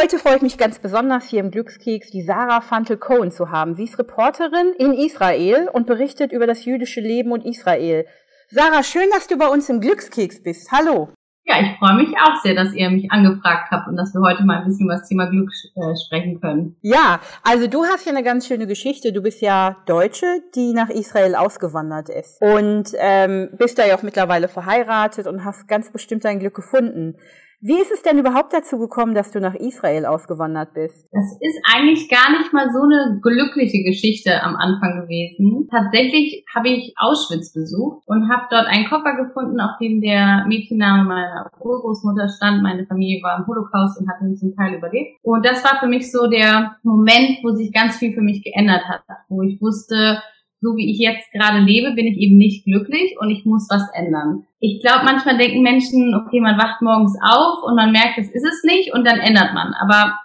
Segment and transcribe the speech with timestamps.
[0.00, 3.74] Heute freue ich mich ganz besonders, hier im Glückskeks die Sarah Fantel-Cohen zu haben.
[3.74, 8.06] Sie ist Reporterin in Israel und berichtet über das jüdische Leben und Israel.
[8.48, 10.70] Sarah, schön, dass du bei uns im Glückskeks bist.
[10.70, 11.08] Hallo.
[11.46, 14.44] Ja, ich freue mich auch sehr, dass ihr mich angefragt habt und dass wir heute
[14.44, 16.76] mal ein bisschen über das Thema Glück äh, sprechen können.
[16.80, 19.12] Ja, also du hast ja eine ganz schöne Geschichte.
[19.12, 24.04] Du bist ja Deutsche, die nach Israel ausgewandert ist und ähm, bist da ja auch
[24.04, 27.16] mittlerweile verheiratet und hast ganz bestimmt dein Glück gefunden.
[27.60, 31.08] Wie ist es denn überhaupt dazu gekommen, dass du nach Israel ausgewandert bist?
[31.10, 35.66] Das ist eigentlich gar nicht mal so eine glückliche Geschichte am Anfang gewesen.
[35.68, 41.02] Tatsächlich habe ich Auschwitz besucht und habe dort einen Koffer gefunden, auf dem der Mädchenname
[41.02, 42.62] meiner Urgroßmutter stand.
[42.62, 45.18] Meine Familie war im Holocaust und hat ihn zum Teil überlebt.
[45.22, 48.84] Und das war für mich so der Moment, wo sich ganz viel für mich geändert
[48.88, 50.22] hat, wo ich wusste,
[50.60, 53.88] so wie ich jetzt gerade lebe, bin ich eben nicht glücklich und ich muss was
[53.94, 54.44] ändern.
[54.60, 58.44] Ich glaube, manchmal denken Menschen, okay, man wacht morgens auf und man merkt, das ist
[58.44, 59.72] es nicht und dann ändert man.
[59.74, 60.18] Aber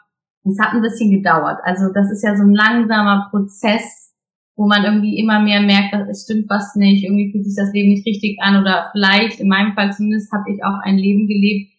[0.46, 1.60] es hat ein bisschen gedauert.
[1.64, 4.14] Also das ist ja so ein langsamer Prozess,
[4.56, 7.90] wo man irgendwie immer mehr merkt, es stimmt was nicht, irgendwie fühlt sich das Leben
[7.90, 11.72] nicht richtig an oder vielleicht, in meinem Fall zumindest, habe ich auch ein Leben gelebt,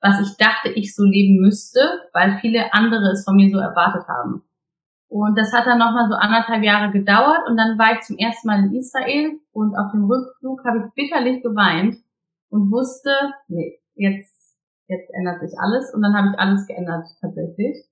[0.00, 1.80] was ich dachte, ich so leben müsste,
[2.12, 4.42] weil viele andere es von mir so erwartet haben.
[5.10, 8.46] Und das hat dann nochmal so anderthalb Jahre gedauert und dann war ich zum ersten
[8.46, 11.96] Mal in Israel und auf dem Rückflug habe ich bitterlich geweint
[12.48, 13.10] und wusste,
[13.48, 17.90] nee, jetzt, jetzt ändert sich alles und dann habe ich alles geändert tatsächlich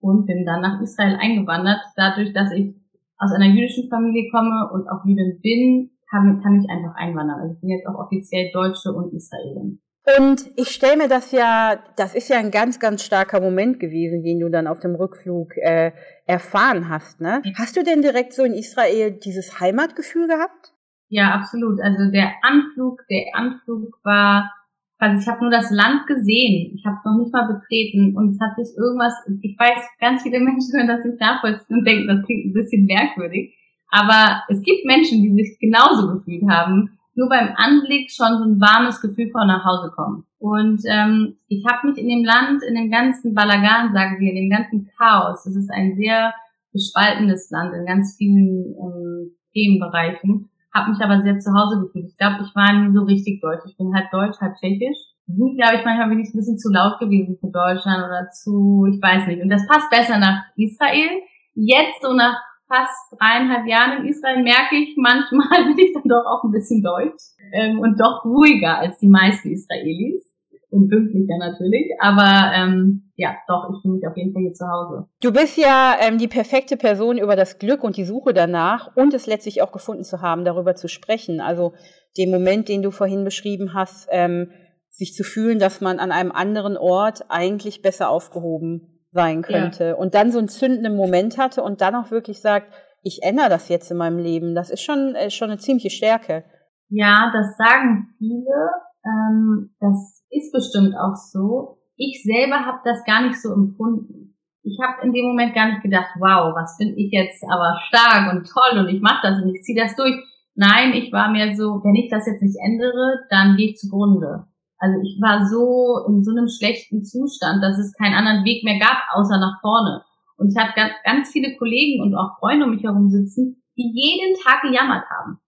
[0.00, 1.80] und bin dann nach Israel eingewandert.
[1.96, 2.76] Dadurch, dass ich
[3.16, 7.40] aus einer jüdischen Familie komme und auch Jüdin bin, kann, kann ich einfach einwandern.
[7.40, 9.80] Also ich bin jetzt auch offiziell Deutsche und Israelin.
[10.16, 14.22] Und ich stelle mir das ja, das ist ja ein ganz, ganz starker Moment gewesen,
[14.22, 15.92] den du dann auf dem Rückflug äh,
[16.24, 17.20] erfahren hast.
[17.20, 17.42] Ne?
[17.56, 20.72] Hast du denn direkt so in Israel dieses Heimatgefühl gehabt?
[21.08, 21.80] Ja, absolut.
[21.82, 24.50] Also der Anflug, der Anflug war,
[24.98, 26.74] also ich habe nur das Land gesehen.
[26.74, 30.22] Ich habe es noch nicht mal betreten und es hat sich irgendwas, ich weiß, ganz
[30.22, 33.54] viele Menschen können das nicht nachvollziehen und denken, das klingt ein bisschen merkwürdig.
[33.90, 38.60] Aber es gibt Menschen, die sich genauso gefühlt haben nur beim Anblick schon so ein
[38.60, 40.24] warmes Gefühl vor nach Hause kommen.
[40.38, 44.46] Und ähm, ich habe mich in dem Land, in dem ganzen Balagan, sagen wir, in
[44.46, 46.32] dem ganzen Chaos, das ist ein sehr
[46.72, 52.06] gespaltenes Land in ganz vielen ähm, Themenbereichen, habe mich aber sehr zu Hause gefühlt.
[52.06, 53.66] Ich glaube, ich war nie so richtig deutsch.
[53.66, 54.98] Ich bin halb deutsch, halb tschechisch.
[55.26, 58.86] Nie, glaube ich, manchmal bin ich ein bisschen zu laut gewesen für Deutschland oder zu,
[58.86, 59.42] ich weiß nicht.
[59.42, 61.18] Und das passt besser nach Israel.
[61.54, 66.24] Jetzt so nach fast dreieinhalb Jahren in Israel merke ich, manchmal bin ich dann doch
[66.26, 70.24] auch ein bisschen deutsch ähm, und doch ruhiger als die meisten Israelis.
[70.70, 74.66] Und pünktlicher natürlich, aber ähm, ja, doch, ich fühle mich auf jeden Fall hier zu
[74.68, 75.08] Hause.
[75.22, 79.14] Du bist ja ähm, die perfekte Person über das Glück und die Suche danach und
[79.14, 81.40] es letztlich auch gefunden zu haben, darüber zu sprechen.
[81.40, 81.72] Also
[82.18, 84.50] den Moment, den du vorhin beschrieben hast, ähm,
[84.90, 89.94] sich zu fühlen, dass man an einem anderen Ort eigentlich besser aufgehoben sein könnte ja.
[89.94, 93.68] und dann so einen zündenden Moment hatte und dann auch wirklich sagt, ich ändere das
[93.68, 94.54] jetzt in meinem Leben.
[94.54, 96.44] Das ist schon, ist schon eine ziemliche Stärke.
[96.88, 98.70] Ja, das sagen viele.
[99.04, 101.78] Ähm, das ist bestimmt auch so.
[101.96, 104.36] Ich selber habe das gar nicht so empfunden.
[104.62, 108.32] Ich habe in dem Moment gar nicht gedacht, wow, was bin ich jetzt aber stark
[108.32, 110.14] und toll und ich mache das und ich ziehe das durch.
[110.54, 114.46] Nein, ich war mir so, wenn ich das jetzt nicht ändere, dann gehe ich zugrunde.
[114.78, 118.78] Also ich war so in so einem schlechten Zustand, dass es keinen anderen Weg mehr
[118.78, 120.02] gab, außer nach vorne.
[120.36, 123.90] Und ich hatte ganz, ganz viele Kollegen und auch Freunde um mich herum sitzen, die
[123.92, 125.38] jeden Tag gejammert haben.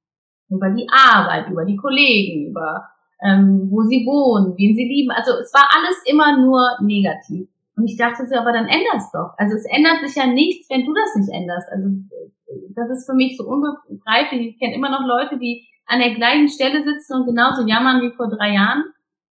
[0.48, 2.88] Über die Arbeit, über die Kollegen, über
[3.22, 5.10] ähm, wo sie wohnen, wen sie lieben.
[5.10, 7.48] Also es war alles immer nur negativ.
[7.76, 9.32] Und ich dachte so, aber dann änder's doch.
[9.38, 11.68] Also es ändert sich ja nichts, wenn du das nicht änderst.
[11.70, 11.88] Also
[12.74, 14.48] das ist für mich so unbegreiflich.
[14.48, 18.14] Ich kenne immer noch Leute, die an der gleichen Stelle sitzen und genauso jammern wie
[18.14, 18.84] vor drei Jahren.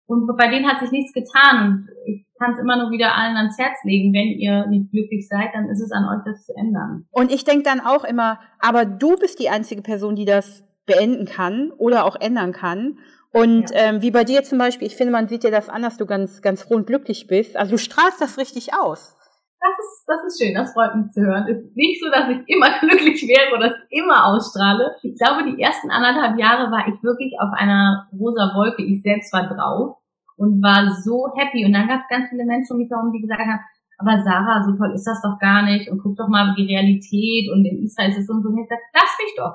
[0.07, 1.67] Und bei denen hat sich nichts getan.
[1.67, 4.13] Und ich kann es immer nur wieder allen ans Herz legen.
[4.13, 7.07] Wenn ihr nicht glücklich seid, dann ist es an euch, das zu ändern.
[7.11, 11.25] Und ich denke dann auch immer, aber du bist die einzige Person, die das beenden
[11.25, 12.99] kann oder auch ändern kann.
[13.33, 13.77] Und ja.
[13.77, 16.07] ähm, wie bei dir zum Beispiel, ich finde, man sieht dir das an, dass du
[16.07, 17.57] ganz, ganz froh und glücklich bist.
[17.57, 19.17] Also du strahlst das richtig aus.
[19.59, 21.49] Das ist, das ist schön, das freut mich zu hören.
[21.49, 24.95] Es ist nicht so, dass ich immer glücklich wäre oder es immer ausstrahle.
[25.03, 28.85] Ich glaube, die ersten anderthalb Jahre war ich wirklich auf einer rosa Wolke.
[28.85, 29.97] Ich selbst war drauf
[30.37, 31.65] und war so happy.
[31.65, 33.61] Und dann gab es ganz viele Menschen um mich herum, die gesagt haben,
[33.99, 37.51] aber Sarah, so toll ist das doch gar nicht und guck doch mal die Realität
[37.53, 38.49] und in Israel ist es so und so.
[38.49, 39.55] Und ich gesagt, lass mich doch.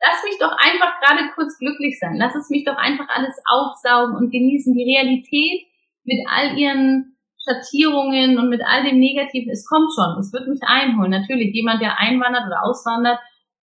[0.00, 2.16] Lass mich doch einfach gerade kurz glücklich sein.
[2.16, 4.74] Lass es mich doch einfach alles aufsaugen und genießen.
[4.74, 5.66] Die Realität
[6.04, 10.60] mit all ihren Schattierungen und mit all dem Negativen, es kommt schon, es wird mich
[10.64, 11.10] einholen.
[11.10, 13.18] Natürlich, jemand, der einwandert oder auswandert,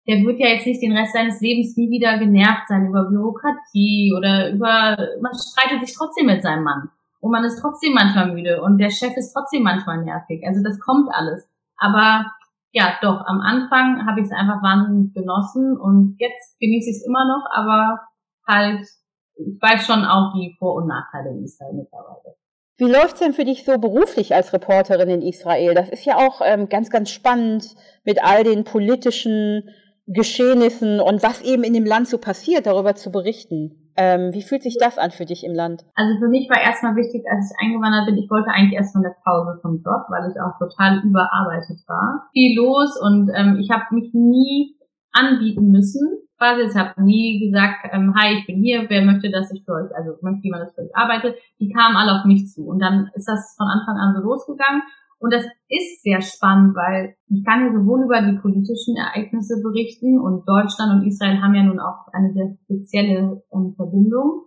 [0.07, 4.13] der wird ja jetzt nicht den Rest seines Lebens nie wieder genervt sein über Bürokratie
[4.17, 6.89] oder über, man streitet sich trotzdem mit seinem Mann.
[7.19, 10.43] und man ist trotzdem manchmal müde und der Chef ist trotzdem manchmal nervig.
[10.47, 11.49] Also das kommt alles.
[11.77, 12.31] Aber
[12.71, 17.05] ja, doch, am Anfang habe ich es einfach wahnsinnig genossen und jetzt genieße ich es
[17.05, 17.99] immer noch, aber
[18.47, 18.87] halt,
[19.35, 22.35] ich weiß schon auch die Vor- und Nachteile in Israel mittlerweile.
[22.77, 25.73] Wie läuft's denn für dich so beruflich als Reporterin in Israel?
[25.73, 29.73] Das ist ja auch ähm, ganz, ganz spannend mit all den politischen
[30.07, 33.91] Geschehnissen und was eben in dem Land so passiert, darüber zu berichten.
[33.97, 35.83] Ähm, wie fühlt sich das an für dich im Land?
[35.95, 39.01] Also für mich war erstmal wichtig, als ich eingewandert bin, ich wollte eigentlich erst von
[39.01, 42.29] der Pause vom Job, weil ich auch total überarbeitet war.
[42.31, 44.77] Viel los und ähm, ich habe mich nie
[45.11, 46.07] anbieten müssen.
[46.37, 49.73] Quasi, ich habe nie gesagt, ähm, hi, ich bin hier, wer möchte, dass ich für
[49.73, 51.35] euch, also möchte jemand, dass ich für euch arbeite.
[51.59, 54.83] Die kamen alle auf mich zu und dann ist das von Anfang an so losgegangen
[55.19, 60.19] und das ist sehr spannend, weil ich kann ja sowohl über die politischen Ereignisse berichten
[60.19, 64.45] und Deutschland und Israel haben ja nun auch eine sehr spezielle ähm, Verbindung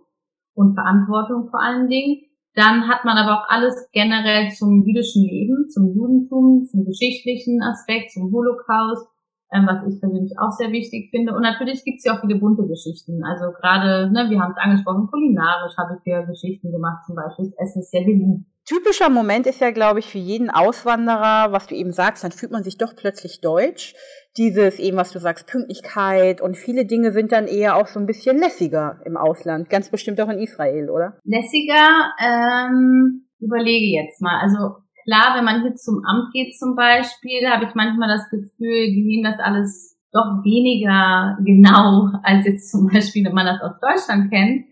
[0.55, 2.23] und Verantwortung vor allen Dingen.
[2.55, 8.11] Dann hat man aber auch alles generell zum jüdischen Leben, zum Judentum, zum geschichtlichen Aspekt,
[8.11, 9.07] zum Holocaust,
[9.51, 11.35] ähm, was ich persönlich auch sehr wichtig finde.
[11.35, 13.23] Und natürlich gibt es ja auch viele bunte Geschichten.
[13.23, 17.51] Also gerade, ne, wir haben es angesprochen, kulinarisch habe ich hier Geschichten gemacht, zum Beispiel
[17.51, 21.67] das Essen ist sehr beliebt typischer Moment ist ja, glaube ich, für jeden Auswanderer, was
[21.67, 23.93] du eben sagst, dann fühlt man sich doch plötzlich deutsch.
[24.37, 28.05] Dieses eben, was du sagst, Pünktlichkeit und viele Dinge sind dann eher auch so ein
[28.05, 29.69] bisschen lässiger im Ausland.
[29.69, 31.19] Ganz bestimmt auch in Israel, oder?
[31.25, 34.39] Lässiger, ähm, überlege jetzt mal.
[34.39, 38.87] Also klar, wenn man hier zum Amt geht zum Beispiel, habe ich manchmal das Gefühl,
[38.87, 43.79] die nehmen das alles doch weniger genau, als jetzt zum Beispiel, wenn man das aus
[43.81, 44.70] Deutschland kennt.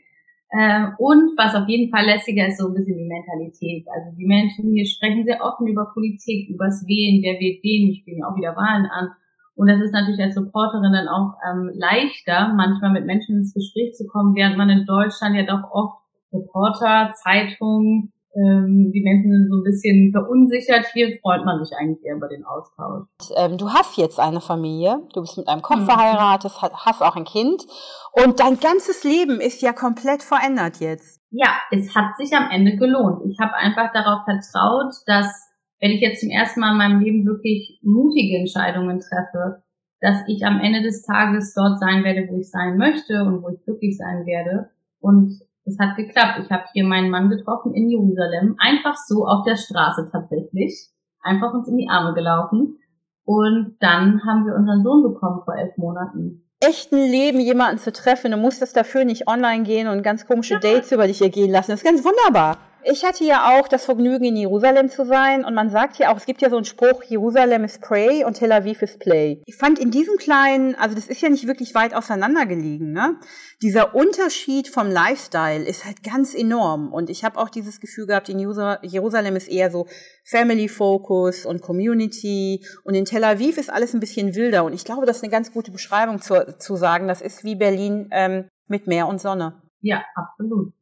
[0.51, 3.85] Ähm, und was auf jeden Fall lässiger ist, so ein bisschen die Mentalität.
[3.93, 7.99] Also die Menschen hier sprechen sehr offen über Politik, übers Wählen, wer wählt wen, ich
[8.01, 9.09] spiele ja auch wieder Wahlen an.
[9.55, 13.93] Und das ist natürlich als Reporterin dann auch ähm, leichter, manchmal mit Menschen ins Gespräch
[13.93, 15.99] zu kommen, während man in Deutschland ja doch oft
[16.33, 20.85] Reporter, Zeitungen, ähm, die Menschen sind so ein bisschen verunsichert.
[20.93, 23.07] Hier freut man sich eigentlich eher über den Austausch.
[23.35, 25.85] Ähm, du hast jetzt eine Familie, du bist mit einem Kopf mhm.
[25.85, 27.65] verheiratet, hast auch ein Kind
[28.11, 31.19] und dein ganzes Leben ist ja komplett verändert jetzt.
[31.31, 33.21] Ja, es hat sich am Ende gelohnt.
[33.29, 35.49] Ich habe einfach darauf vertraut, dass
[35.79, 39.63] wenn ich jetzt zum ersten Mal in meinem Leben wirklich mutige Entscheidungen treffe,
[40.01, 43.49] dass ich am Ende des Tages dort sein werde, wo ich sein möchte und wo
[43.49, 44.69] ich glücklich sein werde.
[44.99, 46.39] Und es hat geklappt.
[46.43, 50.89] Ich habe hier meinen Mann getroffen in Jerusalem, einfach so auf der Straße tatsächlich,
[51.21, 52.79] einfach uns in die Arme gelaufen.
[53.25, 56.49] Und dann haben wir unseren Sohn bekommen vor elf Monaten.
[56.59, 60.91] Echten Leben jemanden zu treffen, du musstest dafür nicht online gehen und ganz komische Dates
[60.91, 61.71] über dich ergehen lassen.
[61.71, 62.57] Das ist ganz wunderbar.
[62.83, 66.17] Ich hatte ja auch das Vergnügen, in Jerusalem zu sein und man sagt ja auch,
[66.17, 69.41] es gibt ja so einen Spruch, Jerusalem ist Pray und Tel Aviv ist Play.
[69.45, 73.19] Ich fand in diesem kleinen, also das ist ja nicht wirklich weit auseinander gelegen, ne?
[73.61, 78.29] Dieser Unterschied vom Lifestyle ist halt ganz enorm und ich habe auch dieses Gefühl gehabt,
[78.29, 79.87] in Jerusalem ist eher so
[80.23, 84.85] Family Focus und Community und in Tel Aviv ist alles ein bisschen wilder und ich
[84.85, 88.47] glaube, das ist eine ganz gute Beschreibung zu, zu sagen, das ist wie Berlin ähm,
[88.67, 89.61] mit Meer und Sonne.
[89.81, 90.73] Ja, absolut.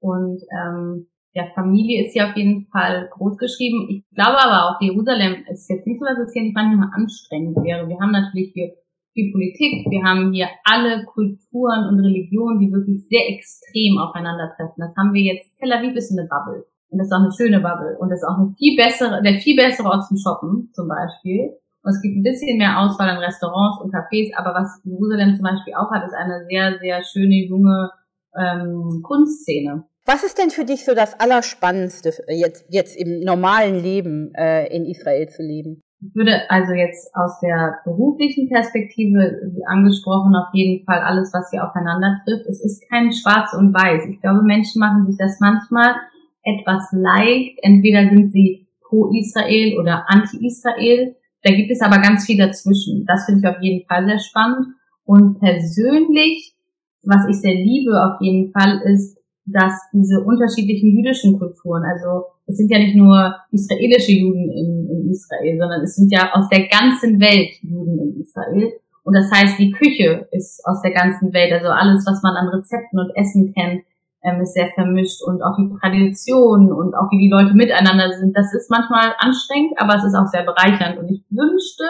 [0.00, 3.86] Und ähm, ja, Familie ist hier auf jeden Fall groß geschrieben.
[3.90, 7.56] Ich glaube aber auch, Jerusalem ist jetzt nicht so, dass es hier nicht manchmal anstrengend
[7.60, 7.86] wäre.
[7.86, 8.72] Wir haben natürlich hier
[9.12, 14.80] viel Politik, wir haben hier alle Kulturen und Religionen, die wirklich sehr extrem aufeinandertreffen.
[14.80, 16.64] Das haben wir jetzt, Tel Aviv ist eine Bubble.
[16.88, 17.98] Und das ist auch eine schöne Bubble.
[18.00, 21.52] Und das ist auch eine viel bessere, der viel bessere Ort zum Shoppen, zum Beispiel.
[21.84, 25.44] Und es gibt ein bisschen mehr Auswahl an Restaurants und Cafés, aber was Jerusalem zum
[25.44, 27.90] Beispiel auch hat, ist eine sehr, sehr schöne, junge
[28.32, 29.84] ähm, Kunstszene.
[30.06, 34.86] Was ist denn für dich so das Allerspannendste jetzt, jetzt im normalen Leben äh, in
[34.86, 35.82] Israel zu leben?
[36.00, 41.66] Ich würde also jetzt aus der beruflichen Perspektive, angesprochen, auf jeden Fall alles, was hier
[41.66, 42.46] aufeinander trifft.
[42.46, 44.06] Es ist kein Schwarz und Weiß.
[44.08, 45.96] Ich glaube, Menschen machen sich das manchmal
[46.44, 47.58] etwas leicht.
[47.62, 51.16] Entweder sind sie pro Israel oder anti-Israel.
[51.42, 53.04] Da gibt es aber ganz viel dazwischen.
[53.06, 54.68] Das finde ich auf jeden Fall sehr spannend.
[55.04, 56.54] Und persönlich,
[57.02, 59.15] was ich sehr liebe auf jeden Fall, ist,
[59.46, 65.10] dass diese unterschiedlichen jüdischen Kulturen, also es sind ja nicht nur israelische Juden in, in,
[65.10, 68.72] Israel, sondern es sind ja aus der ganzen Welt Juden in Israel.
[69.04, 72.48] Und das heißt, die Küche ist aus der ganzen Welt, also alles, was man an
[72.48, 73.84] Rezepten und Essen kennt,
[74.24, 78.36] ähm, ist sehr vermischt und auch die Tradition und auch wie die Leute miteinander sind,
[78.36, 80.98] das ist manchmal anstrengend, aber es ist auch sehr bereichernd.
[80.98, 81.84] Und ich wünschte,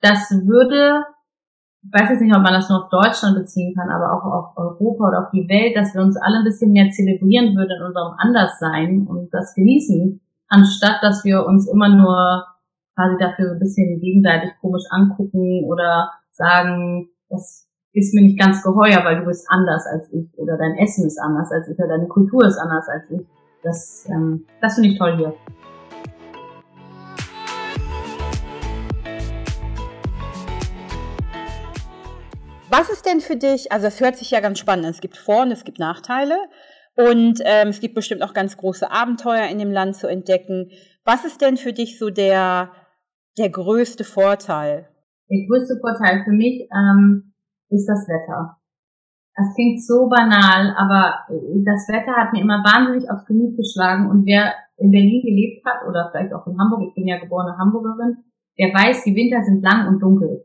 [0.00, 1.04] das würde
[1.88, 4.56] ich weiß jetzt nicht, ob man das nur auf Deutschland beziehen kann, aber auch auf
[4.56, 7.86] Europa oder auf die Welt, dass wir uns alle ein bisschen mehr zelebrieren würden in
[7.86, 12.44] unserem Anderssein und das genießen, anstatt dass wir uns immer nur
[12.94, 18.62] quasi dafür so ein bisschen gegenseitig komisch angucken oder sagen, das ist mir nicht ganz
[18.62, 21.88] geheuer, weil du bist anders als ich oder dein Essen ist anders als ich oder
[21.88, 23.26] deine Kultur ist anders als ich.
[23.62, 25.34] Das, ähm, das finde ich toll hier.
[32.70, 35.16] Was ist denn für dich, also es hört sich ja ganz spannend an, es gibt
[35.16, 36.36] Vor- und es gibt Nachteile
[36.96, 40.70] und ähm, es gibt bestimmt auch ganz große Abenteuer in dem Land zu entdecken.
[41.02, 42.70] Was ist denn für dich so der,
[43.38, 44.86] der größte Vorteil?
[45.30, 47.32] Der größte Vorteil für mich ähm,
[47.70, 48.58] ist das Wetter.
[49.34, 51.24] Das klingt so banal, aber
[51.64, 55.88] das Wetter hat mir immer wahnsinnig aufs Gemüt geschlagen und wer in Berlin gelebt hat
[55.88, 58.24] oder vielleicht auch in Hamburg, ich bin ja geborene Hamburgerin,
[58.58, 60.44] der weiß, die Winter sind lang und dunkel.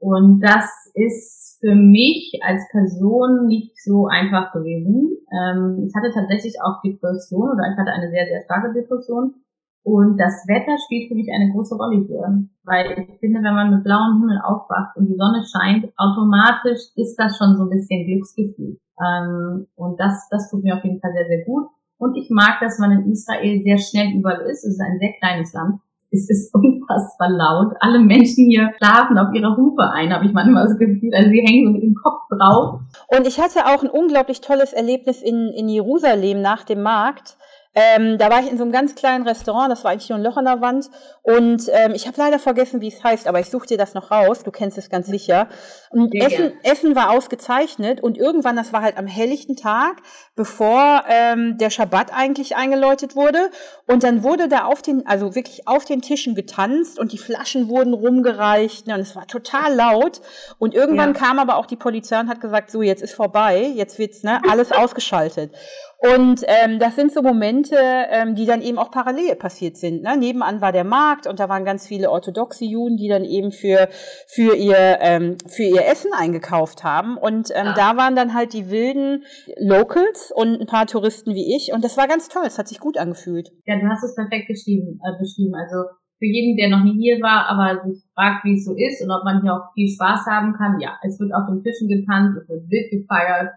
[0.00, 5.18] Und das ist für mich als Person nicht so einfach gewesen.
[5.32, 9.34] Ähm, ich hatte tatsächlich auch Depression oder ich hatte eine sehr, sehr starke Depression.
[9.82, 12.44] Und das Wetter spielt für mich eine große Rolle hier.
[12.64, 17.16] Weil ich finde, wenn man mit blauem Himmel aufwacht und die Sonne scheint, automatisch ist
[17.16, 18.78] das schon so ein bisschen Glücksgefühl.
[19.00, 21.68] Ähm, und das, das tut mir auf jeden Fall sehr, sehr gut.
[21.98, 24.64] Und ich mag, dass man in Israel sehr schnell überall ist.
[24.64, 27.74] Es ist ein sehr kleines Land es ist unfassbar laut.
[27.80, 31.14] Alle Menschen hier schlafen auf ihrer Hupe ein, habe ich manchmal das Gefühl.
[31.14, 32.80] Also sie hängen so mit dem Kopf drauf.
[33.08, 37.36] Und ich hatte auch ein unglaublich tolles Erlebnis in, in Jerusalem nach dem Markt.
[37.78, 40.24] Ähm, da war ich in so einem ganz kleinen Restaurant, das war eigentlich nur ein
[40.24, 40.90] Loch an der Wand.
[41.22, 44.10] Und ähm, ich habe leider vergessen, wie es heißt, aber ich suche dir das noch
[44.10, 44.42] raus.
[44.42, 45.46] Du kennst es ganz sicher.
[45.90, 49.98] Und Essen, Essen war ausgezeichnet und irgendwann, das war halt am helllichten Tag,
[50.34, 53.50] bevor ähm, der Schabbat eigentlich eingeläutet wurde.
[53.86, 57.68] Und dann wurde da auf den, also wirklich auf den Tischen getanzt und die Flaschen
[57.68, 58.88] wurden rumgereicht.
[58.88, 60.20] Ne, und es war total laut.
[60.58, 61.20] Und irgendwann ja.
[61.20, 64.40] kam aber auch die Polizei und hat gesagt, so, jetzt ist vorbei, jetzt wird's ne,
[64.50, 65.52] alles ausgeschaltet.
[66.00, 70.02] Und ähm, das sind so Momente, ähm, die dann eben auch parallel passiert sind.
[70.02, 70.16] Ne?
[70.16, 73.88] Nebenan war der Markt und da waren ganz viele orthodoxe Juden, die dann eben für,
[74.28, 77.16] für, ihr, ähm, für ihr Essen eingekauft haben.
[77.18, 77.74] Und ähm, ja.
[77.74, 79.24] da waren dann halt die wilden
[79.58, 81.72] Locals und ein paar Touristen wie ich.
[81.72, 83.50] Und das war ganz toll, es hat sich gut angefühlt.
[83.66, 85.54] Ja, du hast es perfekt geschrieben, äh, beschrieben.
[85.56, 85.82] Also
[86.18, 89.10] für jeden, der noch nie hier war, aber sich fragt, wie es so ist und
[89.10, 90.78] ob man hier auch viel Spaß haben kann.
[90.78, 93.50] Ja, es wird auf den Tischen getanzt, es wird wild gefeiert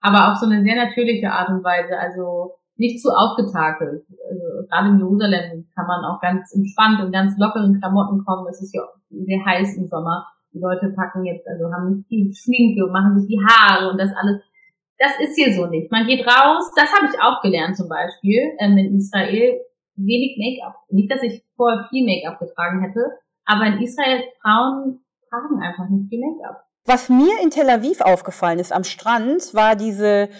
[0.00, 4.06] aber auf so eine sehr natürliche Art und Weise, also nicht zu aufgetakelt.
[4.30, 8.46] Also, gerade in Jerusalem kann man auch ganz entspannt und ganz lockeren Klamotten kommen.
[8.48, 10.26] Es ist ja sehr heiß im Sommer.
[10.52, 14.10] Die Leute packen jetzt, also haben viel Schminke und machen sich die Haare und das
[14.14, 14.40] alles.
[14.98, 15.92] Das ist hier so nicht.
[15.92, 19.60] Man geht raus, das habe ich auch gelernt zum Beispiel ähm, in Israel,
[19.94, 20.74] wenig Make-up.
[20.90, 23.00] Nicht, dass ich vorher viel Make-up getragen hätte,
[23.44, 26.67] aber in Israel Frauen tragen einfach nicht viel Make-up.
[26.88, 30.30] Was mir in Tel Aviv aufgefallen ist am Strand, war diese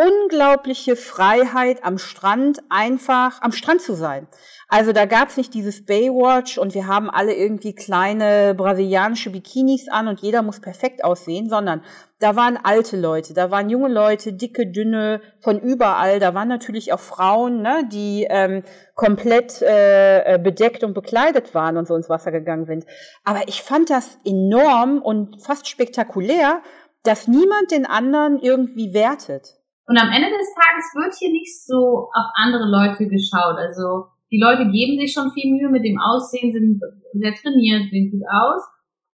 [0.00, 4.26] unglaubliche Freiheit am Strand einfach am Strand zu sein.
[4.68, 9.88] Also da gab es nicht dieses Baywatch und wir haben alle irgendwie kleine brasilianische Bikinis
[9.88, 11.82] an und jeder muss perfekt aussehen, sondern
[12.20, 16.20] da waren alte Leute, da waren junge Leute, dicke, dünne, von überall.
[16.20, 18.62] Da waren natürlich auch Frauen, ne, die ähm,
[18.94, 22.86] komplett äh, bedeckt und bekleidet waren und so ins Wasser gegangen sind.
[23.24, 26.62] Aber ich fand das enorm und fast spektakulär,
[27.02, 29.59] dass niemand den anderen irgendwie wertet.
[29.90, 33.56] Und am Ende des Tages wird hier nicht so auf andere Leute geschaut.
[33.56, 36.80] Also die Leute geben sich schon viel Mühe mit dem Aussehen, sind
[37.12, 38.62] sehr trainiert, sehen gut aus.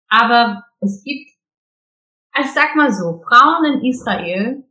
[0.08, 1.28] Aber es gibt,
[2.32, 4.64] also ich sag mal so, Frauen in Israel,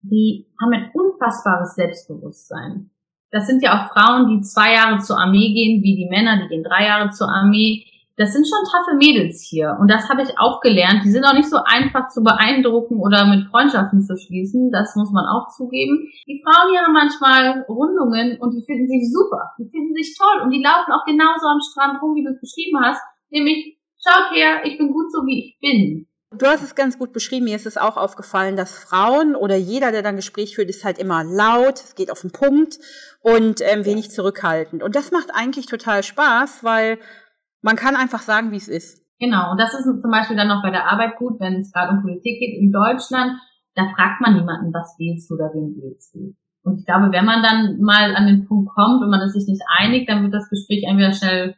[0.00, 2.88] die haben ein unfassbares Selbstbewusstsein.
[3.30, 6.48] Das sind ja auch Frauen, die zwei Jahre zur Armee gehen, wie die Männer, die
[6.48, 7.84] gehen drei Jahre zur Armee
[8.16, 9.76] das sind schon taffe Mädels hier.
[9.80, 11.04] Und das habe ich auch gelernt.
[11.04, 14.70] Die sind auch nicht so einfach zu beeindrucken oder mit Freundschaften zu schließen.
[14.70, 16.06] Das muss man auch zugeben.
[16.26, 19.54] Die Frauen hier haben manchmal Rundungen und die finden sich super.
[19.58, 20.42] Die finden sich toll.
[20.42, 23.02] Und die laufen auch genauso am Strand rum, wie du es beschrieben hast.
[23.30, 26.06] Nämlich, schaut her, ich bin gut so, wie ich bin.
[26.36, 27.44] Du hast es ganz gut beschrieben.
[27.44, 30.98] Mir ist es auch aufgefallen, dass Frauen oder jeder, der dann Gespräch führt, ist halt
[30.98, 32.78] immer laut, es geht auf den Punkt
[33.20, 34.82] und ähm, wenig zurückhaltend.
[34.82, 36.98] Und das macht eigentlich total Spaß, weil
[37.64, 39.02] man kann einfach sagen, wie es ist.
[39.18, 41.92] Genau, und das ist zum Beispiel dann noch bei der Arbeit gut, wenn es gerade
[41.92, 43.40] um Politik geht in Deutschland,
[43.74, 46.36] da fragt man niemanden, was wählst du oder wen wählst du.
[46.62, 49.48] Und ich glaube, wenn man dann mal an den Punkt kommt und man ist sich
[49.48, 51.56] nicht einig, dann wird das Gespräch entweder schnell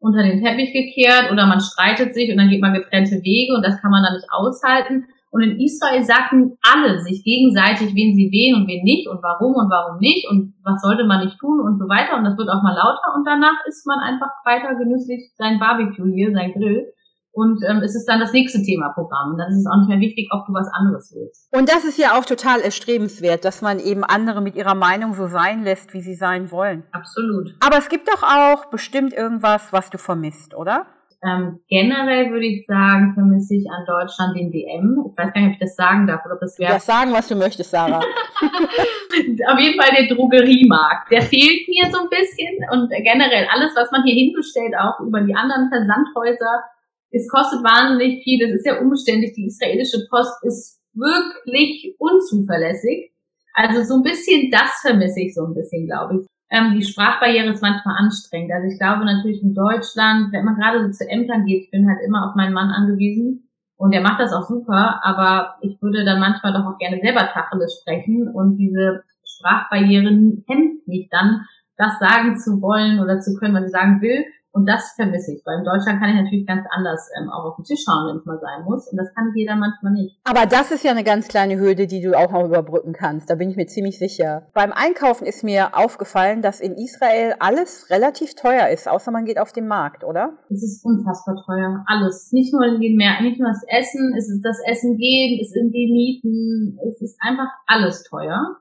[0.00, 3.64] unter den Teppich gekehrt oder man streitet sich und dann geht man getrennte Wege und
[3.64, 5.06] das kann man dann nicht aushalten.
[5.30, 9.54] Und in Israel sagten alle sich gegenseitig, wen sie wählen und wen nicht und warum
[9.54, 12.16] und warum nicht und was sollte man nicht tun und so weiter.
[12.16, 16.12] Und das wird auch mal lauter und danach isst man einfach weiter genüsslich sein Barbecue
[16.12, 16.92] hier, sein Grill.
[17.38, 19.36] Und ähm, es ist dann das nächste Thema-Programm.
[19.38, 21.46] Dann ist es auch nicht mehr wichtig, ob du was anderes willst.
[21.54, 25.28] Und das ist ja auch total erstrebenswert, dass man eben andere mit ihrer Meinung so
[25.28, 26.82] sein lässt, wie sie sein wollen.
[26.90, 27.54] Absolut.
[27.60, 30.86] Aber es gibt doch auch bestimmt irgendwas, was du vermisst, oder?
[31.24, 35.10] Ähm, generell würde ich sagen, vermisse ich an Deutschland den DM.
[35.10, 36.74] Ich weiß gar nicht, ob ich das sagen darf oder ob das wäre.
[36.74, 37.98] Ja, sagen, was du möchtest, Sarah.
[39.50, 41.10] Auf jeden Fall der Drogeriemarkt.
[41.10, 45.20] Der fehlt mir so ein bisschen und generell alles, was man hier hinbestellt, auch über
[45.20, 46.62] die anderen Versandhäuser,
[47.10, 48.38] es kostet wahnsinnig viel.
[48.38, 49.32] Das ist ja umständlich.
[49.34, 53.12] Die israelische Post ist wirklich unzuverlässig.
[53.54, 56.26] Also so ein bisschen das vermisse ich so ein bisschen, glaube ich.
[56.50, 58.52] Ähm, die Sprachbarriere ist manchmal anstrengend.
[58.52, 61.88] Also ich glaube natürlich in Deutschland, wenn man gerade so zu Ämtern geht, ich bin
[61.88, 66.04] halt immer auf meinen Mann angewiesen und der macht das auch super, aber ich würde
[66.04, 71.98] dann manchmal doch auch gerne selber Tacheles sprechen und diese Sprachbarrieren hemmt mich dann, das
[71.98, 74.24] sagen zu wollen oder zu können, was ich sagen will.
[74.58, 77.56] Und das vermisse ich, weil in Deutschland kann ich natürlich ganz anders ähm, auch auf
[77.56, 78.88] den Tisch schauen, wenn es mal sein muss.
[78.90, 80.18] Und das kann jeder manchmal nicht.
[80.24, 83.30] Aber das ist ja eine ganz kleine Hürde, die du auch noch überbrücken kannst.
[83.30, 84.48] Da bin ich mir ziemlich sicher.
[84.54, 89.38] Beim Einkaufen ist mir aufgefallen, dass in Israel alles relativ teuer ist, außer man geht
[89.38, 90.32] auf den Markt, oder?
[90.50, 91.84] Es ist unfassbar teuer.
[91.86, 92.32] Alles.
[92.32, 95.52] Nicht nur in den Märkten, nicht nur das Essen, es ist das Essen gehen, es
[95.52, 98.56] sind die Mieten, es ist einfach alles teuer.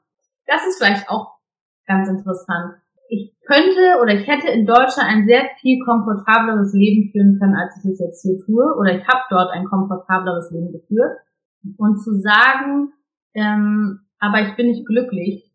[0.46, 1.40] Das ist vielleicht auch
[1.88, 2.76] ganz interessant
[3.10, 7.78] ich könnte oder ich hätte in Deutschland ein sehr viel komfortableres Leben führen können, als
[7.78, 8.76] ich es jetzt hier tue.
[8.78, 11.18] Oder ich habe dort ein komfortableres Leben geführt.
[11.78, 12.94] Und zu sagen,
[13.34, 15.48] ähm, aber ich bin nicht glücklich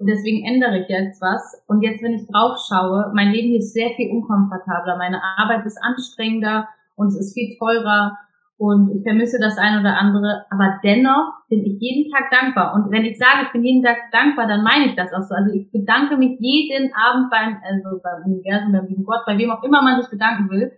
[0.00, 1.62] und deswegen ändere ich jetzt was.
[1.66, 5.78] Und jetzt, wenn ich drauf schaue, mein Leben ist sehr viel unkomfortabler, meine Arbeit ist
[5.82, 8.16] anstrengender und es ist viel teurer
[8.60, 12.74] und ich vermisse das ein oder andere, aber dennoch bin ich jeden Tag dankbar.
[12.74, 15.34] Und wenn ich sage, ich bin jeden Tag dankbar, dann meine ich das auch so.
[15.34, 19.50] Also ich bedanke mich jeden Abend beim, also beim Universum, beim lieben Gott, bei wem
[19.50, 20.76] auch immer man sich bedanken will.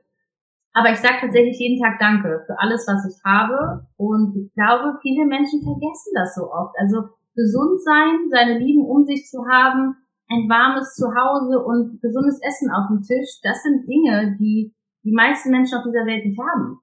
[0.72, 3.82] Aber ich sage tatsächlich jeden Tag Danke für alles, was ich habe.
[3.98, 6.78] Und ich glaube, viele Menschen vergessen das so oft.
[6.78, 9.98] Also gesund sein, seine Lieben um sich zu haben,
[10.30, 14.72] ein warmes Zuhause und gesundes Essen auf dem Tisch, das sind Dinge, die
[15.02, 16.78] die meisten Menschen auf dieser Welt nicht haben.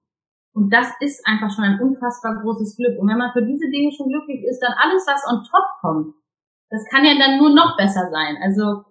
[0.59, 2.99] Und das ist einfach schon ein unfassbar großes Glück.
[2.99, 6.15] Und wenn man für diese Dinge schon glücklich ist, dann alles, was on top kommt,
[6.69, 8.35] das kann ja dann nur noch besser sein.
[8.43, 8.83] Also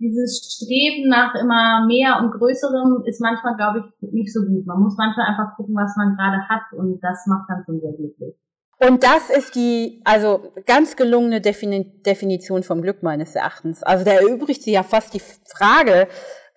[0.00, 4.66] dieses Streben nach immer mehr und Größerem ist manchmal, glaube ich, nicht so gut.
[4.66, 7.92] Man muss manchmal einfach gucken, was man gerade hat und das macht dann schon sehr
[7.92, 8.34] glücklich.
[8.80, 13.84] Und das ist die, also ganz gelungene Definition vom Glück meines Erachtens.
[13.84, 15.22] Also da erübrigt sich ja fast die
[15.56, 16.08] Frage,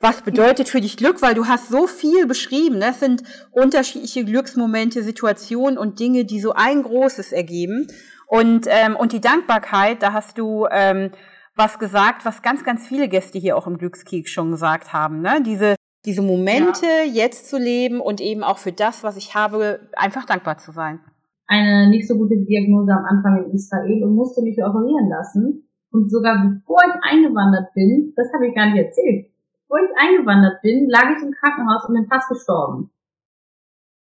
[0.01, 2.79] was bedeutet für dich Glück, weil du hast so viel beschrieben.
[2.79, 3.07] Das ne?
[3.07, 7.87] sind unterschiedliche Glücksmomente, Situationen und Dinge, die so ein großes ergeben.
[8.27, 11.11] Und, ähm, und die Dankbarkeit, da hast du ähm,
[11.55, 15.21] was gesagt, was ganz, ganz viele Gäste hier auch im Glückskick schon gesagt haben.
[15.21, 15.43] Ne?
[15.45, 17.23] Diese, diese Momente ja.
[17.25, 20.99] jetzt zu leben und eben auch für das, was ich habe, einfach dankbar zu sein.
[21.47, 25.67] Eine nicht so gute Diagnose am Anfang in Israel und musste mich operieren lassen.
[25.91, 29.27] Und sogar bevor ich eingewandert bin, das habe ich gar nicht erzählt,
[29.71, 32.91] wo ich eingewandert bin, lag ich im Krankenhaus und bin fast gestorben.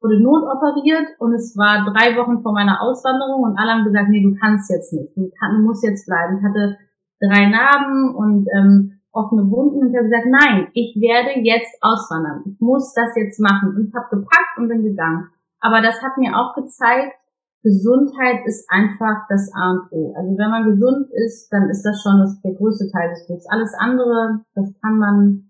[0.01, 4.23] Wurde notoperiert und es war drei Wochen vor meiner Auswanderung und alle haben gesagt, nee,
[4.23, 6.39] du kannst jetzt nicht, du, kann, du musst jetzt bleiben.
[6.39, 6.77] Ich hatte
[7.21, 12.43] drei Narben und ähm, offene Wunden und ich habe gesagt, nein, ich werde jetzt auswandern.
[12.45, 13.75] Ich muss das jetzt machen.
[13.75, 15.27] Und ich habe gepackt und bin gegangen.
[15.59, 17.13] Aber das hat mir auch gezeigt,
[17.61, 20.15] Gesundheit ist einfach das A und O.
[20.15, 23.45] Also wenn man gesund ist, dann ist das schon das, der größte Teil des Glücks.
[23.49, 25.48] Alles andere, das kann man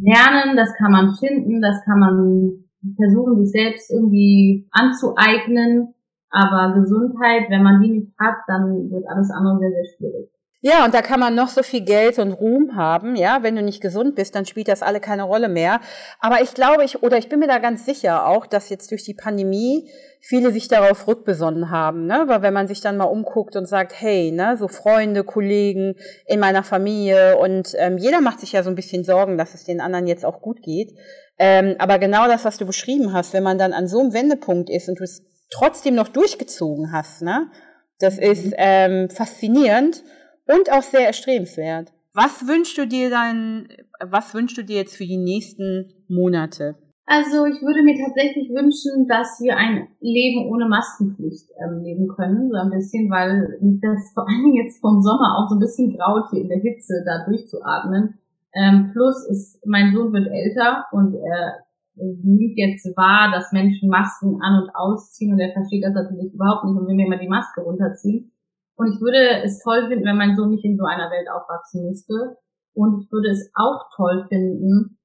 [0.00, 2.64] lernen, das kann man finden, das kann man
[2.96, 5.94] versuchen, sich selbst irgendwie anzueignen.
[6.30, 10.30] Aber Gesundheit, wenn man die nicht hat, dann wird alles andere sehr, sehr schwierig.
[10.60, 13.62] Ja, und da kann man noch so viel Geld und Ruhm haben, ja, wenn du
[13.62, 15.80] nicht gesund bist, dann spielt das alle keine Rolle mehr.
[16.18, 19.04] Aber ich glaube, ich, oder ich bin mir da ganz sicher auch, dass jetzt durch
[19.04, 19.88] die Pandemie
[20.20, 22.24] viele sich darauf rückbesonnen haben, ne?
[22.26, 25.94] Weil wenn man sich dann mal umguckt und sagt, hey, ne, so Freunde, Kollegen
[26.26, 29.64] in meiner Familie und ähm, jeder macht sich ja so ein bisschen Sorgen, dass es
[29.64, 30.92] den anderen jetzt auch gut geht.
[31.38, 34.70] Ähm, aber genau das, was du beschrieben hast, wenn man dann an so einem Wendepunkt
[34.70, 37.50] ist und du es trotzdem noch durchgezogen hast, ne?
[37.98, 38.22] Das mhm.
[38.22, 40.02] ist ähm, faszinierend
[40.46, 41.92] und auch sehr erstrebenswert.
[42.12, 43.68] Was wünschst du dir dann,
[44.00, 46.76] was wünschst du dir jetzt für die nächsten Monate?
[47.10, 52.50] Also ich würde mir tatsächlich wünschen, dass wir ein Leben ohne Maskenpflicht ähm, leben können,
[52.50, 55.96] so ein bisschen, weil das vor allen Dingen jetzt vom Sommer auch so ein bisschen
[55.96, 58.18] graut hier in der Hitze da durchzuatmen.
[58.52, 61.64] Ähm, plus ist, mein Sohn wird älter und er
[61.96, 66.64] nimmt jetzt wahr, dass Menschen Masken an und ausziehen und er versteht das natürlich überhaupt
[66.64, 68.32] nicht und will mir immer die Maske runterziehen.
[68.76, 71.86] Und ich würde es toll finden, wenn mein Sohn nicht in so einer Welt aufwachsen
[71.88, 72.36] müsste.
[72.74, 74.97] Und ich würde es auch toll finden,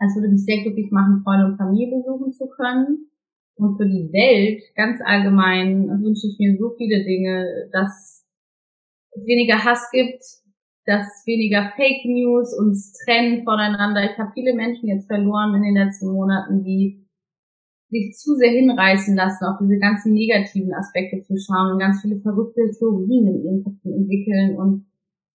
[0.00, 3.10] es würde mich sehr glücklich machen, Freunde und Familie besuchen zu können.
[3.56, 8.24] Und für die Welt ganz allgemein wünsche ich mir so viele Dinge, dass
[9.12, 10.22] es weniger Hass gibt,
[10.86, 14.10] dass weniger Fake News uns trennen voneinander.
[14.10, 17.06] Ich habe viele Menschen jetzt verloren in den letzten Monaten, die
[17.90, 22.18] sich zu sehr hinreißen lassen, auf diese ganzen negativen Aspekte zu schauen und ganz viele
[22.20, 24.56] verrückte Theorien in ihren Köpfen entwickeln.
[24.56, 24.89] Und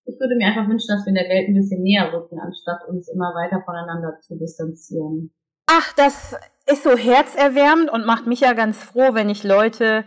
[0.05, 2.87] ich würde mir einfach wünschen, dass wir in der Welt ein bisschen näher rücken, anstatt
[2.87, 5.31] uns immer weiter voneinander zu distanzieren.
[5.67, 6.35] Ach, das
[6.67, 10.05] ist so herzerwärmend und macht mich ja ganz froh, wenn ich Leute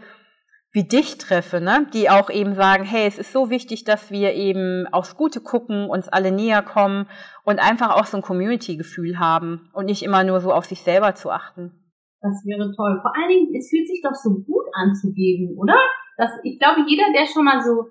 [0.71, 1.87] wie dich treffe, ne?
[1.95, 5.89] die auch eben sagen, hey, es ist so wichtig, dass wir eben aufs Gute gucken,
[5.89, 7.09] uns alle näher kommen
[7.45, 11.15] und einfach auch so ein Community-Gefühl haben und nicht immer nur so auf sich selber
[11.15, 11.73] zu achten.
[12.21, 12.99] Das wäre toll.
[13.01, 15.77] Vor allen Dingen, es fühlt sich doch so gut an zu geben, oder?
[16.17, 17.87] Das, ich glaube, jeder, der schon mal so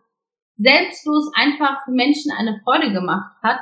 [0.58, 3.62] selbstlos einfach Menschen eine Freude gemacht hat,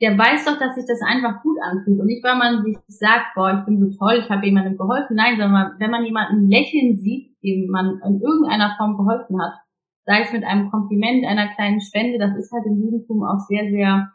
[0.00, 2.00] der weiß doch, dass sich das einfach gut anfühlt.
[2.00, 5.14] Und nicht, weil man sich sagt, boah, ich bin so toll, ich habe jemandem geholfen.
[5.16, 9.60] Nein, sondern wenn man jemanden lächeln sieht, dem man in irgendeiner Form geholfen hat,
[10.06, 13.68] sei es mit einem Kompliment, einer kleinen Spende, das ist halt im Judentum auch sehr,
[13.70, 14.10] sehr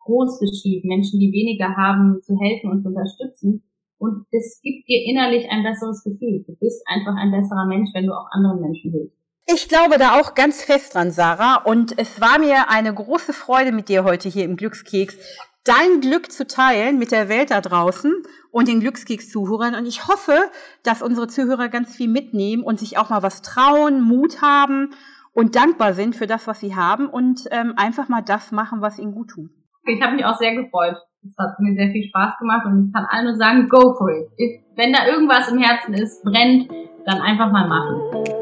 [0.00, 0.88] groß geschrieben.
[0.88, 3.62] Menschen, die weniger haben, zu helfen und zu unterstützen.
[3.98, 6.44] Und es gibt dir innerlich ein besseres Gefühl.
[6.46, 9.19] Du bist einfach ein besserer Mensch, wenn du auch anderen Menschen hilfst.
[9.52, 11.56] Ich glaube da auch ganz fest dran, Sarah.
[11.64, 15.16] Und es war mir eine große Freude mit dir heute hier im Glückskeks,
[15.64, 18.12] dein Glück zu teilen mit der Welt da draußen
[18.52, 19.74] und den Glückskeks-Zuhörern.
[19.74, 20.38] Und ich hoffe,
[20.84, 24.90] dass unsere Zuhörer ganz viel mitnehmen und sich auch mal was trauen, Mut haben
[25.32, 29.00] und dankbar sind für das, was sie haben und ähm, einfach mal das machen, was
[29.00, 29.50] ihnen gut tut.
[29.84, 30.96] Ich habe mich auch sehr gefreut.
[31.22, 34.10] Es hat mir sehr viel Spaß gemacht und ich kann allen nur sagen, go for
[34.10, 34.62] it.
[34.76, 36.70] Wenn da irgendwas im Herzen ist, brennt,
[37.04, 38.39] dann einfach mal machen.